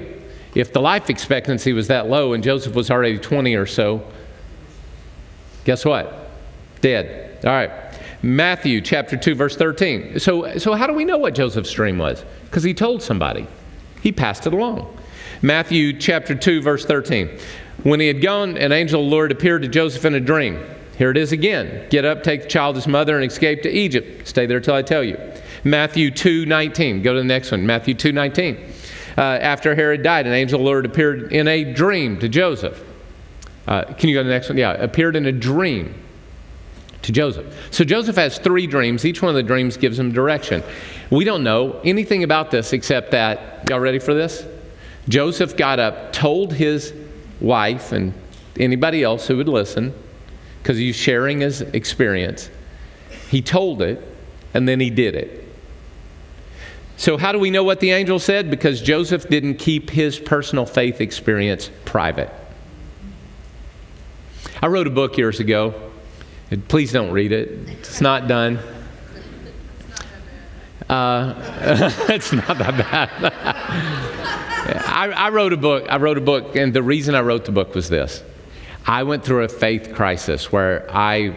[0.55, 4.03] if the life expectancy was that low and Joseph was already 20 or so,
[5.63, 6.29] guess what?
[6.81, 7.45] Dead.
[7.45, 7.71] All right.
[8.21, 10.19] Matthew chapter 2, verse 13.
[10.19, 12.25] So, so how do we know what Joseph's dream was?
[12.43, 13.47] Because he told somebody,
[14.01, 14.97] he passed it along.
[15.41, 17.29] Matthew chapter 2, verse 13.
[17.83, 20.61] When he had gone, an angel of the Lord appeared to Joseph in a dream.
[20.97, 21.87] Here it is again.
[21.89, 24.27] Get up, take the child, his mother, and escape to Egypt.
[24.27, 25.17] Stay there till I tell you.
[25.69, 27.01] Matthew 2:19.
[27.01, 27.65] Go to the next one.
[27.65, 28.57] Matthew 2:19.
[29.17, 32.83] Uh, after Herod died, an angel of the Lord appeared in a dream to Joseph.
[33.67, 34.57] Uh, can you go to the next one?
[34.57, 35.93] Yeah, appeared in a dream
[37.01, 37.45] to Joseph.
[37.71, 39.05] So Joseph has three dreams.
[39.05, 40.63] Each one of the dreams gives him direction.
[41.09, 44.45] We don't know anything about this except that, y'all ready for this?
[45.09, 46.93] Joseph got up, told his
[47.39, 48.13] wife and
[48.59, 49.93] anybody else who would listen,
[50.61, 52.49] because he's sharing his experience.
[53.29, 54.01] He told it,
[54.53, 55.46] and then he did it.
[56.97, 58.49] So, how do we know what the angel said?
[58.49, 62.31] Because Joseph didn't keep his personal faith experience private.
[64.63, 65.91] I wrote a book years ago.
[66.67, 68.59] Please don't read it, it's not done.
[70.89, 71.35] Uh,
[72.09, 73.33] it's not that bad.
[74.87, 75.85] I, I, wrote a book.
[75.89, 78.23] I wrote a book, and the reason I wrote the book was this.
[78.85, 81.35] I went through a faith crisis where I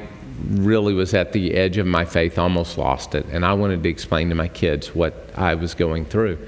[0.49, 3.89] really was at the edge of my faith, almost lost it, and I wanted to
[3.89, 6.39] explain to my kids what I was going through.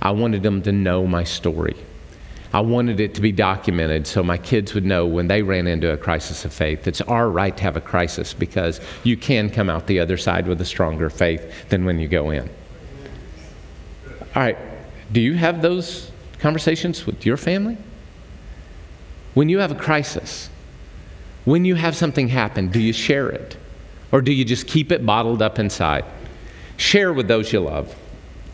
[0.00, 1.76] I wanted them to know my story.
[2.54, 5.90] I wanted it to be documented so my kids would know when they ran into
[5.92, 6.86] a crisis of faith.
[6.86, 10.46] It's our right to have a crisis because you can come out the other side
[10.46, 12.50] with a stronger faith than when you go in.
[14.34, 14.58] All right,
[15.12, 16.10] do you have those
[16.40, 17.78] conversations with your family?
[19.34, 20.50] When you have a crisis,
[21.44, 23.56] when you have something happen, do you share it?
[24.12, 26.04] Or do you just keep it bottled up inside?
[26.76, 27.94] Share with those you love.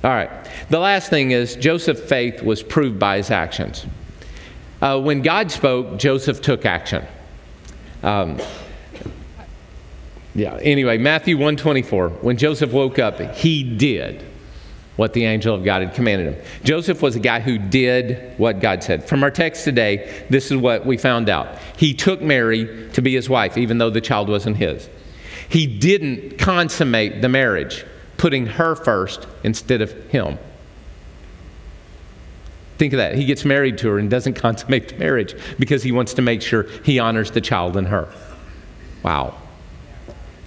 [0.04, 0.30] All right.
[0.70, 3.86] The last thing is Joseph's faith was proved by his actions.
[4.80, 7.04] Uh, when God spoke, Joseph took action.
[8.02, 8.38] Um,
[10.34, 10.56] yeah.
[10.62, 12.10] Anyway, Matthew 124.
[12.10, 14.24] When Joseph woke up, he did
[14.98, 16.44] what the angel of God had commanded him.
[16.64, 19.08] Joseph was a guy who did what God said.
[19.08, 21.56] From our text today, this is what we found out.
[21.76, 24.88] He took Mary to be his wife, even though the child wasn't his.
[25.48, 30.36] He didn't consummate the marriage putting her first instead of him.
[32.76, 33.14] Think of that.
[33.14, 36.42] He gets married to her and doesn't consummate the marriage because he wants to make
[36.42, 38.12] sure he honors the child and her.
[39.04, 39.37] Wow.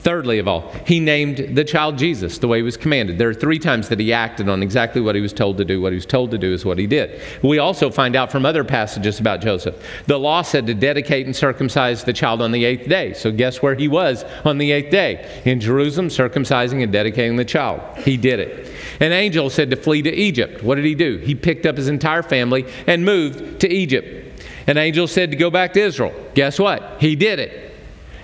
[0.02, 3.20] Thirdly, of all, he named the child Jesus the way he was commanded.
[3.20, 5.80] There are three times that he acted on exactly what he was told to do.
[5.80, 7.22] What he was told to do is what he did.
[7.44, 9.76] We also find out from other passages about Joseph.
[10.08, 13.14] The law said to dedicate and circumcise the child on the eighth day.
[13.14, 15.42] So, guess where he was on the eighth day?
[15.46, 17.80] In Jerusalem, circumcising and dedicating the child.
[18.00, 18.74] He did it.
[19.02, 20.64] An angel said to flee to Egypt.
[20.64, 21.18] What did he do?
[21.18, 24.42] He picked up his entire family and moved to Egypt.
[24.66, 26.14] An angel said to go back to Israel.
[26.34, 26.98] Guess what?
[27.00, 27.71] He did it.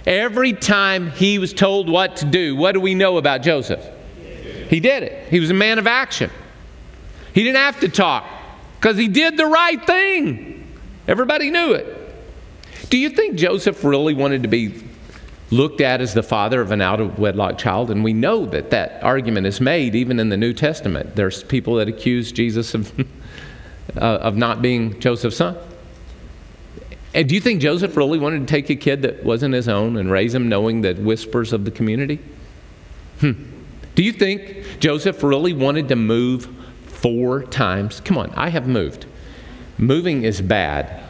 [0.07, 3.85] Every time he was told what to do, what do we know about Joseph?
[4.69, 5.27] He did it.
[5.27, 6.31] He was a man of action.
[7.33, 8.25] He didn't have to talk
[8.79, 10.65] because he did the right thing.
[11.09, 11.93] Everybody knew it.
[12.89, 14.81] Do you think Joseph really wanted to be
[15.51, 17.91] looked at as the father of an out of wedlock child?
[17.91, 21.17] And we know that that argument is made even in the New Testament.
[21.17, 22.97] There's people that accuse Jesus of,
[23.97, 25.57] uh, of not being Joseph's son.
[27.17, 29.97] And do you think Joseph really wanted to take a kid that wasn't his own
[29.97, 32.19] and raise him knowing the whispers of the community?
[33.21, 33.31] Hmm.
[33.95, 36.45] Do you think Joseph really wanted to move
[36.85, 38.01] four times?
[38.01, 39.07] Come on, I have moved.
[39.79, 41.01] Moving is bad.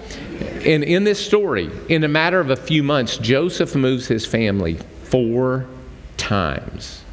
[0.66, 4.76] And in this story, in a matter of a few months, Joseph moves his family
[5.04, 5.68] four
[6.16, 7.04] times.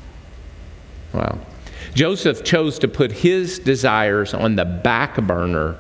[1.13, 1.41] Wow.
[1.95, 5.79] Joseph chose to put his desires on the back burner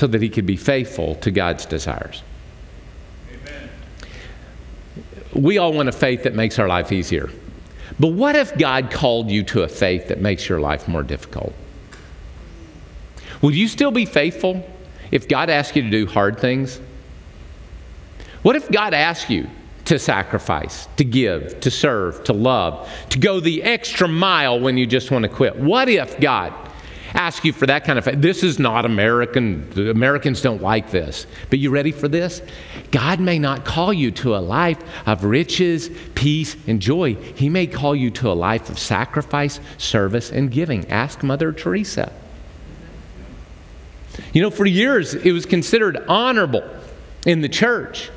[0.00, 2.22] so that he could be faithful to God's desires.
[3.30, 3.68] Amen.
[5.34, 7.28] We all want a faith that makes our life easier.
[7.98, 11.52] But what if God called you to a faith that makes your life more difficult?
[13.42, 14.66] Would you still be faithful
[15.10, 16.80] if God asked you to do hard things?
[18.40, 19.50] What if God asked you
[19.84, 24.86] to sacrifice, to give, to serve, to love, to go the extra mile when you
[24.86, 25.56] just want to quit?
[25.56, 26.54] What if God
[27.14, 31.58] ask you for that kind of this is not american americans don't like this but
[31.58, 32.42] you ready for this?
[32.90, 37.14] God may not call you to a life of riches peace and joy.
[37.14, 40.88] He may call you to a life of sacrifice service and giving.
[40.90, 42.12] Ask mother teresa.
[44.32, 46.68] You know for years it was considered honorable
[47.26, 48.10] in the church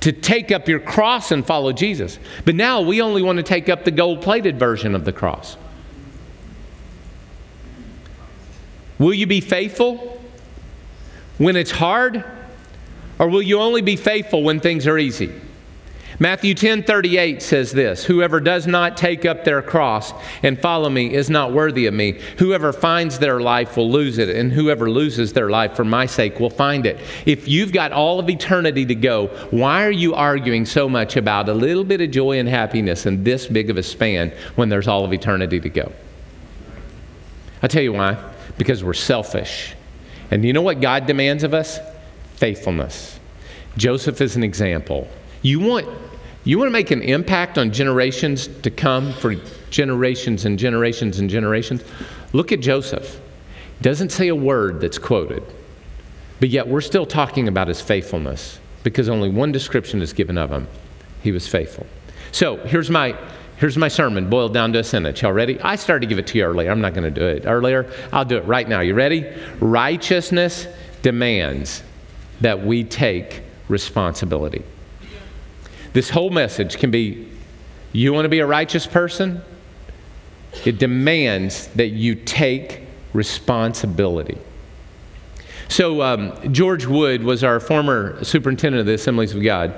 [0.00, 2.18] to take up your cross and follow jesus.
[2.44, 5.56] But now we only want to take up the gold plated version of the cross
[8.98, 10.20] Will you be faithful
[11.38, 12.24] when it's hard?
[13.18, 15.32] Or will you only be faithful when things are easy?
[16.20, 21.14] Matthew 10 38 says this Whoever does not take up their cross and follow me
[21.14, 22.20] is not worthy of me.
[22.38, 26.40] Whoever finds their life will lose it, and whoever loses their life for my sake
[26.40, 26.98] will find it.
[27.24, 31.48] If you've got all of eternity to go, why are you arguing so much about
[31.48, 34.88] a little bit of joy and happiness in this big of a span when there's
[34.88, 35.92] all of eternity to go?
[37.62, 38.16] I'll tell you why
[38.58, 39.74] because we're selfish.
[40.30, 41.78] And you know what God demands of us?
[42.36, 43.18] Faithfulness.
[43.76, 45.08] Joseph is an example.
[45.42, 45.88] You want,
[46.44, 49.36] you want to make an impact on generations to come for
[49.70, 51.82] generations and generations and generations?
[52.32, 53.20] Look at Joseph.
[53.80, 55.42] Doesn't say a word that's quoted,
[56.40, 60.50] but yet we're still talking about his faithfulness because only one description is given of
[60.50, 60.66] him.
[61.22, 61.86] He was faithful.
[62.32, 63.16] So here's my
[63.58, 65.20] Here's my sermon boiled down to a sentence.
[65.20, 65.60] Y'all ready?
[65.60, 66.70] I started to give it to you earlier.
[66.70, 67.92] I'm not going to do it earlier.
[68.12, 68.80] I'll do it right now.
[68.80, 69.26] You ready?
[69.58, 70.68] Righteousness
[71.02, 71.82] demands
[72.40, 74.62] that we take responsibility.
[75.92, 77.28] This whole message can be
[77.92, 79.42] you want to be a righteous person?
[80.64, 82.82] It demands that you take
[83.12, 84.38] responsibility.
[85.68, 89.74] So, um, George Wood was our former superintendent of the Assemblies of God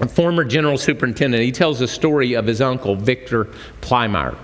[0.00, 3.48] a former general superintendent, he tells the story of his uncle, Victor
[3.80, 4.36] Plymire.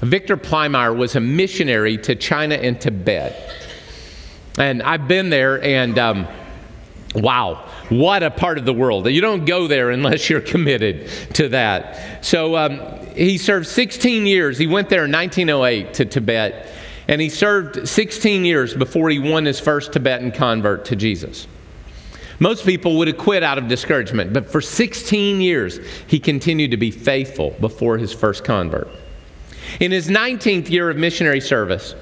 [0.00, 3.54] Victor Plymire was a missionary to China and Tibet.
[4.58, 6.26] And I've been there, and um,
[7.14, 9.08] wow, what a part of the world.
[9.08, 12.24] You don't go there unless you're committed to that.
[12.24, 12.80] So um,
[13.14, 14.58] he served 16 years.
[14.58, 16.72] He went there in 1908 to Tibet,
[17.08, 21.46] and he served 16 years before he won his first Tibetan convert to Jesus.
[22.42, 25.78] Most people would have quit out of discouragement, but for 16 years,
[26.08, 28.88] he continued to be faithful before his first convert.
[29.78, 31.94] In his 19th year of missionary service,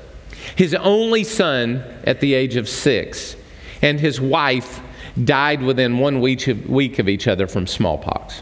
[0.56, 3.36] his only son at the age of six
[3.82, 4.80] and his wife
[5.24, 8.40] died within one week of, each other from smallpox.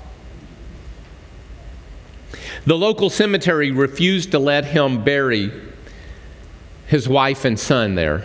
[2.64, 5.50] The local cemetery refused to let him bury
[6.86, 8.22] his wife and son there.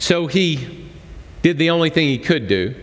[0.00, 0.85] So he
[1.46, 2.74] did the only thing he could do.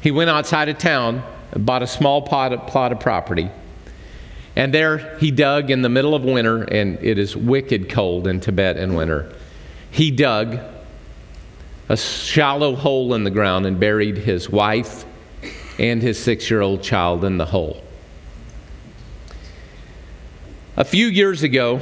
[0.00, 1.20] He went outside of town,
[1.56, 3.50] bought a small plot of, plot of property,
[4.54, 8.38] and there he dug in the middle of winter, and it is wicked cold in
[8.38, 9.34] Tibet in winter.
[9.90, 10.60] He dug
[11.88, 15.04] a shallow hole in the ground and buried his wife
[15.80, 17.82] and his six year old child in the hole.
[20.76, 21.80] A few years ago,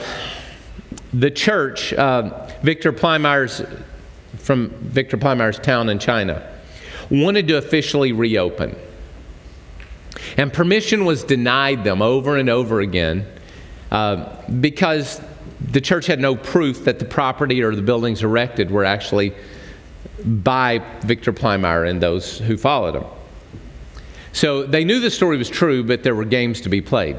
[1.13, 3.61] the church, uh, Victor Plymire's
[4.47, 6.41] from Victor Plymire's town in China,
[7.11, 8.77] wanted to officially reopen.
[10.37, 13.27] And permission was denied them over and over again
[13.91, 15.21] uh, because
[15.73, 19.35] the church had no proof that the property or the buildings erected were actually
[20.25, 23.05] by Victor Plymire and those who followed him.
[24.33, 27.17] So they knew the story was true, but there were games to be played.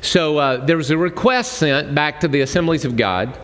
[0.00, 3.38] So uh, there was a request sent back to the Assemblies of God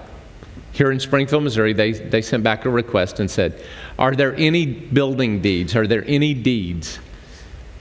[0.73, 3.63] here in Springfield, Missouri, they, they sent back a request and said,
[3.99, 5.77] Are there any building deeds?
[5.77, 6.99] Are there any deeds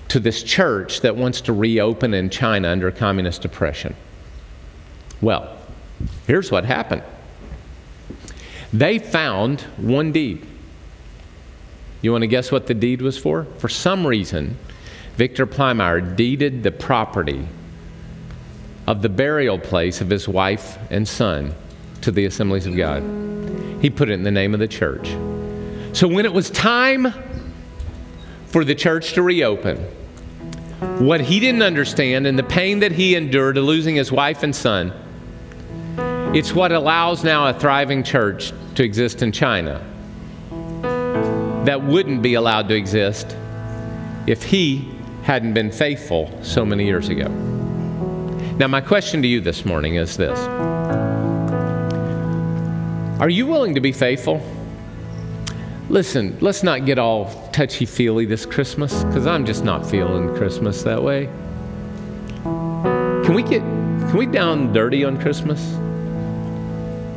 [0.09, 3.95] to this church that wants to reopen in China under communist oppression?
[5.21, 5.57] Well,
[6.27, 7.03] here's what happened
[8.73, 10.45] they found one deed.
[12.01, 13.45] You want to guess what the deed was for?
[13.57, 14.57] For some reason,
[15.15, 17.47] Victor Plymire deeded the property
[18.87, 21.53] of the burial place of his wife and son
[22.01, 23.03] to the assemblies of God.
[23.81, 25.07] He put it in the name of the church.
[25.93, 27.13] So when it was time
[28.45, 29.77] for the church to reopen,
[30.99, 34.55] what he didn't understand and the pain that he endured of losing his wife and
[34.55, 34.93] son,
[36.33, 39.85] it's what allows now a thriving church to exist in China
[41.65, 43.35] that wouldn't be allowed to exist
[44.27, 44.89] if he
[45.23, 47.27] hadn't been faithful so many years ago.
[48.57, 50.39] Now, my question to you this morning is this.
[53.21, 54.41] Are you willing to be faithful?
[55.89, 60.81] Listen, let's not get all touchy feely this Christmas because I'm just not feeling Christmas
[60.81, 61.29] that way.
[62.43, 65.61] Can we get can we down dirty on Christmas?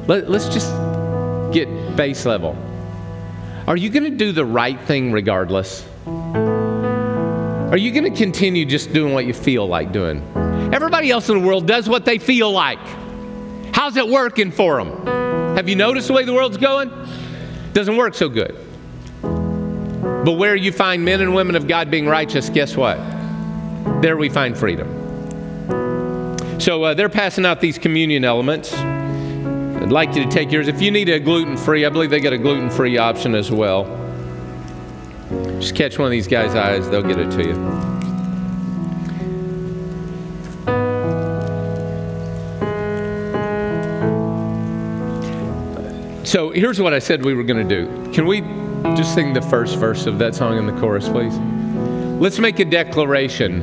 [0.07, 0.71] Let, let's just
[1.55, 2.55] get base level.
[3.67, 5.87] Are you going to do the right thing regardless?
[6.07, 10.23] Are you going to continue just doing what you feel like doing?
[10.71, 12.79] Everybody else in the world does what they feel like.
[13.73, 15.14] How's it working for them?
[15.57, 16.91] Have you noticed the way the world's going?
[17.73, 18.57] Doesn't work so good.
[19.23, 22.97] But where you find men and women of God being righteous, guess what?
[24.03, 24.89] There we find freedom.
[26.59, 28.75] So uh, they're passing out these communion elements.
[28.75, 30.67] I'd like you to take yours.
[30.67, 33.51] If you need a gluten free, I believe they got a gluten free option as
[33.51, 33.85] well.
[35.61, 37.94] Just catch one of these guys' eyes, they'll get it to you.
[46.35, 47.87] So here's what I said we were going to do.
[48.11, 48.41] Can we
[48.97, 51.39] just sing the first verse of that song in the chorus, please?
[52.21, 53.63] Let's make a declaration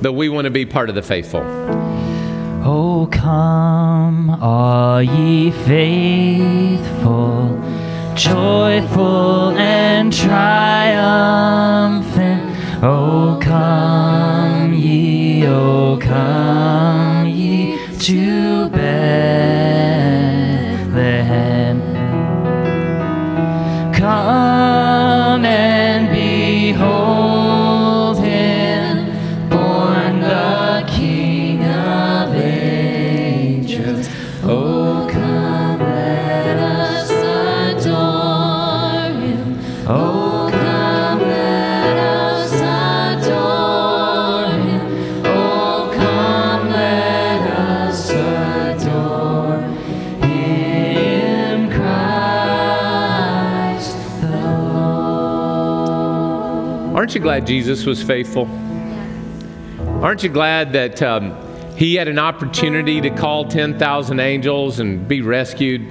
[0.00, 1.42] that we want to be part of the faithful.
[2.64, 7.60] Oh, come, all ye faithful,
[8.14, 11.22] joyful and triumphant.
[12.82, 18.70] Oh, come ye, oh, come ye to
[20.92, 21.80] Bethlehem.
[23.94, 27.41] Come and behold
[56.94, 58.46] Aren't you glad Jesus was faithful?
[60.04, 61.34] Aren't you glad that um,
[61.74, 65.90] he had an opportunity to call 10,000 angels and be rescued?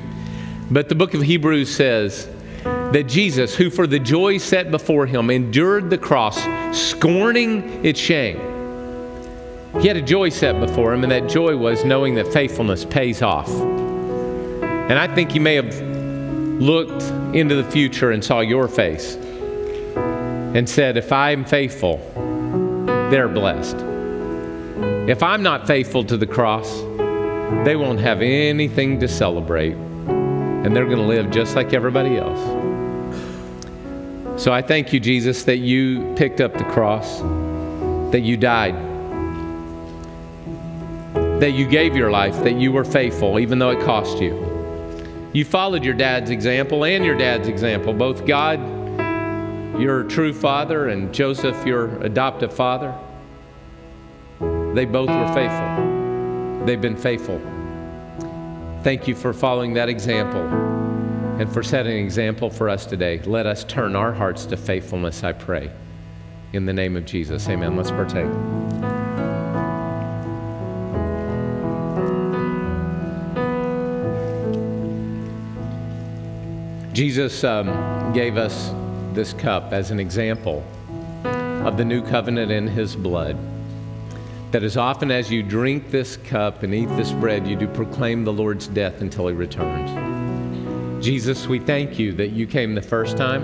[0.69, 2.29] But the book of Hebrews says
[2.63, 6.39] that Jesus, who for the joy set before him endured the cross,
[6.71, 8.37] scorning its shame,
[9.81, 13.23] he had a joy set before him, and that joy was knowing that faithfulness pays
[13.23, 13.49] off.
[13.49, 15.73] And I think you may have
[16.61, 17.01] looked
[17.35, 19.17] into the future and saw your face
[20.53, 21.97] and said, If I am faithful,
[23.09, 23.77] they're blessed.
[25.07, 26.81] If I'm not faithful to the cross,
[27.65, 32.39] they won't have anything to celebrate, and they're going to live just like everybody else.
[34.41, 37.19] So I thank you, Jesus, that you picked up the cross,
[38.11, 38.75] that you died,
[41.39, 44.47] that you gave your life, that you were faithful, even though it cost you.
[45.33, 48.59] You followed your dad's example and your dad's example, both God
[49.77, 52.93] your true father and Joseph, your adoptive father,
[54.73, 56.65] they both were faithful.
[56.65, 57.41] They've been faithful.
[58.83, 60.41] Thank you for following that example
[61.39, 63.19] and for setting an example for us today.
[63.25, 65.71] Let us turn our hearts to faithfulness, I pray.
[66.53, 67.77] In the name of Jesus, amen.
[67.77, 68.29] Let's partake.
[76.93, 78.73] Jesus um, gave us
[79.13, 80.63] this cup as an example
[81.65, 83.37] of the new covenant in his blood.
[84.51, 88.23] That as often as you drink this cup and eat this bread, you do proclaim
[88.23, 91.05] the Lord's death until he returns.
[91.05, 93.43] Jesus, we thank you that you came the first time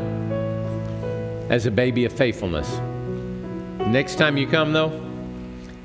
[1.49, 2.77] as a baby of faithfulness.
[3.87, 4.91] Next time you come, though,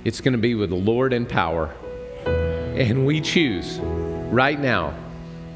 [0.05, 1.73] it's going to be with the Lord in power.
[2.27, 3.79] And we choose
[4.31, 4.95] right now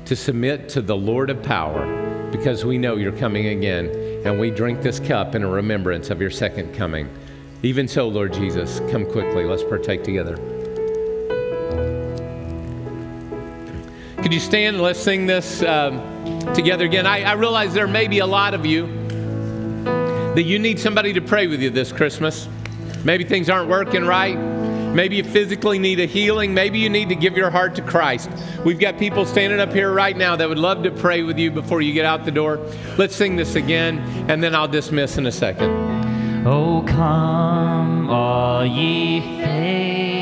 [0.04, 4.05] to submit to the Lord of power because we know you're coming again.
[4.26, 7.08] And we drink this cup in a remembrance of your second coming.
[7.62, 9.44] Even so, Lord Jesus, come quickly.
[9.44, 10.34] Let's partake together.
[14.20, 16.00] Could you stand and let's sing this um,
[16.54, 17.06] together again?
[17.06, 18.88] I, I realize there may be a lot of you
[20.34, 22.48] that you need somebody to pray with you this Christmas.
[23.04, 24.55] Maybe things aren't working right.
[24.96, 26.54] Maybe you physically need a healing.
[26.54, 28.30] Maybe you need to give your heart to Christ.
[28.64, 31.50] We've got people standing up here right now that would love to pray with you
[31.50, 32.56] before you get out the door.
[32.96, 33.98] Let's sing this again,
[34.30, 36.46] and then I'll dismiss in a second.
[36.46, 40.15] Oh, come, all ye